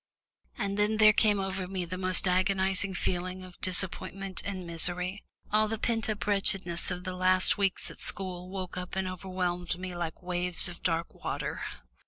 And 0.57 0.79
then 0.79 0.97
there 0.97 1.13
came 1.13 1.39
over 1.39 1.67
me 1.67 1.85
the 1.85 1.95
most 1.95 2.27
agonising 2.27 2.95
feeling 2.95 3.43
of 3.43 3.61
disappointment 3.61 4.41
and 4.43 4.65
misery. 4.65 5.23
All 5.51 5.67
the 5.67 5.77
pent 5.77 6.09
up 6.09 6.25
wretchedness 6.25 6.89
of 6.89 7.03
the 7.03 7.15
last 7.15 7.59
weeks 7.59 7.91
at 7.91 7.99
school 7.99 8.49
woke 8.49 8.77
up 8.77 8.95
and 8.95 9.07
overwhelmed 9.07 9.77
me 9.77 9.95
like 9.95 10.23
waves 10.23 10.67
of 10.67 10.81
dark 10.81 11.13
water. 11.13 11.61